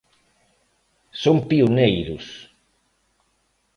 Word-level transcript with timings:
Son 1.23 1.37
pioneiros. 1.49 2.25